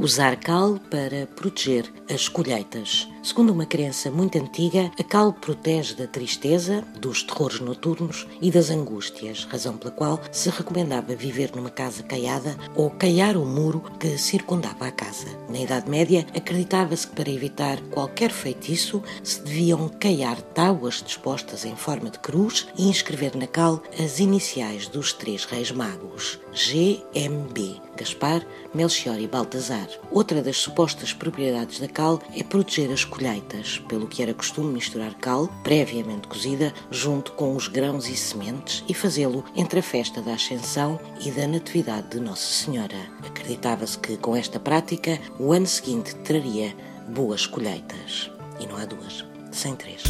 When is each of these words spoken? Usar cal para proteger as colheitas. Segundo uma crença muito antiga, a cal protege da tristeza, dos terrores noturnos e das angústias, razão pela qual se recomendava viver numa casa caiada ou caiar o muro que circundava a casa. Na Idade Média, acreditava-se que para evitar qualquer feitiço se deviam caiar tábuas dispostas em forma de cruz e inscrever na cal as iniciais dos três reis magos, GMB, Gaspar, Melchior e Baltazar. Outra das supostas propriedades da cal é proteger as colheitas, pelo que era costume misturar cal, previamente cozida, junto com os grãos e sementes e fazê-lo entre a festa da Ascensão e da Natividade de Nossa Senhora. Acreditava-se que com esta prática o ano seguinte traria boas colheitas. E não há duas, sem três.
Usar 0.00 0.36
cal 0.36 0.78
para 0.88 1.26
proteger 1.26 1.92
as 2.08 2.28
colheitas. 2.28 3.08
Segundo 3.22 3.52
uma 3.52 3.66
crença 3.66 4.10
muito 4.10 4.38
antiga, 4.38 4.90
a 4.98 5.02
cal 5.02 5.32
protege 5.32 5.94
da 5.94 6.06
tristeza, 6.06 6.84
dos 6.98 7.22
terrores 7.22 7.60
noturnos 7.60 8.26
e 8.40 8.50
das 8.50 8.70
angústias, 8.70 9.44
razão 9.44 9.76
pela 9.76 9.90
qual 9.90 10.20
se 10.30 10.48
recomendava 10.50 11.16
viver 11.16 11.50
numa 11.54 11.68
casa 11.70 12.02
caiada 12.02 12.56
ou 12.76 12.90
caiar 12.90 13.36
o 13.36 13.44
muro 13.44 13.82
que 13.98 14.16
circundava 14.16 14.86
a 14.86 14.92
casa. 14.92 15.26
Na 15.48 15.58
Idade 15.58 15.90
Média, 15.90 16.26
acreditava-se 16.34 17.08
que 17.08 17.16
para 17.16 17.30
evitar 17.30 17.80
qualquer 17.90 18.30
feitiço 18.30 19.02
se 19.22 19.42
deviam 19.42 19.88
caiar 19.88 20.40
tábuas 20.40 21.02
dispostas 21.04 21.64
em 21.64 21.74
forma 21.74 22.10
de 22.10 22.20
cruz 22.20 22.68
e 22.76 22.88
inscrever 22.88 23.36
na 23.36 23.46
cal 23.46 23.82
as 23.98 24.20
iniciais 24.20 24.86
dos 24.86 25.12
três 25.12 25.44
reis 25.44 25.72
magos, 25.72 26.38
GMB, 26.52 27.80
Gaspar, 27.96 28.46
Melchior 28.72 29.18
e 29.18 29.26
Baltazar. 29.26 29.88
Outra 30.10 30.40
das 30.40 30.58
supostas 30.58 31.12
propriedades 31.12 31.80
da 31.80 31.88
cal 31.88 32.20
é 32.34 32.44
proteger 32.44 32.92
as 32.92 33.04
colheitas, 33.08 33.78
pelo 33.88 34.06
que 34.06 34.22
era 34.22 34.34
costume 34.34 34.72
misturar 34.72 35.14
cal, 35.14 35.48
previamente 35.62 36.28
cozida, 36.28 36.72
junto 36.90 37.32
com 37.32 37.56
os 37.56 37.68
grãos 37.68 38.08
e 38.08 38.16
sementes 38.16 38.84
e 38.88 38.94
fazê-lo 38.94 39.44
entre 39.56 39.80
a 39.80 39.82
festa 39.82 40.20
da 40.22 40.34
Ascensão 40.34 41.00
e 41.24 41.30
da 41.30 41.46
Natividade 41.46 42.10
de 42.10 42.20
Nossa 42.20 42.46
Senhora. 42.46 43.10
Acreditava-se 43.26 43.98
que 43.98 44.16
com 44.16 44.36
esta 44.36 44.60
prática 44.60 45.18
o 45.38 45.52
ano 45.52 45.66
seguinte 45.66 46.14
traria 46.16 46.74
boas 47.08 47.46
colheitas. 47.46 48.30
E 48.60 48.66
não 48.66 48.76
há 48.76 48.84
duas, 48.84 49.24
sem 49.50 49.74
três. 49.74 50.02